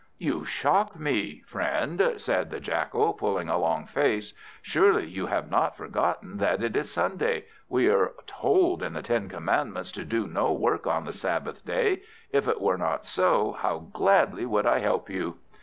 "You 0.17 0.45
shock 0.45 0.99
me, 0.99 1.43
friend," 1.45 2.13
said 2.17 2.49
the 2.49 2.59
Jackal, 2.59 3.13
pulling 3.13 3.49
a 3.49 3.57
long 3.59 3.85
face; 3.85 4.33
"surely 4.63 5.05
you 5.07 5.27
have 5.27 5.51
not 5.51 5.77
forgotten 5.77 6.37
that 6.37 6.63
it 6.63 6.75
is 6.75 6.91
Sunday? 6.91 7.45
We 7.69 7.87
are 7.87 8.13
told 8.25 8.81
in 8.81 8.93
the 8.93 9.03
Ten 9.03 9.29
Commandments 9.29 9.91
to 9.91 10.03
do 10.03 10.25
no 10.25 10.53
work 10.53 10.87
on 10.87 11.05
the 11.05 11.13
Sabbath 11.13 11.63
day. 11.63 12.01
If 12.31 12.47
it 12.47 12.59
were 12.59 12.79
not 12.79 13.05
so, 13.05 13.51
how 13.51 13.77
gladly 13.93 14.47
would 14.47 14.65
I 14.65 14.79
help 14.79 15.07
you!" 15.07 15.37